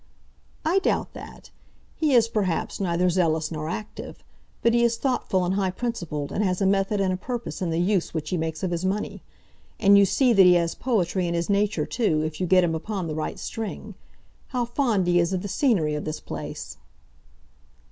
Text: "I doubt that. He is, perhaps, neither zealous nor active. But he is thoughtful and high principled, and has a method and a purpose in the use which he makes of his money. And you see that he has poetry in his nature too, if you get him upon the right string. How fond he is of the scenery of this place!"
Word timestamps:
"I 0.65 0.79
doubt 0.79 1.13
that. 1.13 1.51
He 1.95 2.15
is, 2.15 2.27
perhaps, 2.27 2.79
neither 2.79 3.07
zealous 3.07 3.51
nor 3.51 3.69
active. 3.69 4.23
But 4.63 4.73
he 4.73 4.83
is 4.83 4.97
thoughtful 4.97 5.45
and 5.45 5.53
high 5.53 5.69
principled, 5.69 6.31
and 6.31 6.43
has 6.43 6.59
a 6.59 6.65
method 6.65 6.99
and 6.99 7.13
a 7.13 7.17
purpose 7.17 7.61
in 7.61 7.69
the 7.69 7.77
use 7.77 8.11
which 8.11 8.31
he 8.31 8.35
makes 8.35 8.63
of 8.63 8.71
his 8.71 8.83
money. 8.83 9.21
And 9.79 9.99
you 9.99 10.05
see 10.05 10.33
that 10.33 10.41
he 10.41 10.55
has 10.55 10.73
poetry 10.73 11.27
in 11.27 11.35
his 11.35 11.51
nature 11.51 11.85
too, 11.85 12.23
if 12.23 12.41
you 12.41 12.47
get 12.47 12.63
him 12.63 12.73
upon 12.73 13.05
the 13.05 13.13
right 13.13 13.37
string. 13.37 13.93
How 14.47 14.65
fond 14.65 15.05
he 15.05 15.19
is 15.19 15.33
of 15.33 15.43
the 15.43 15.47
scenery 15.47 15.93
of 15.93 16.05
this 16.05 16.19
place!" 16.19 16.77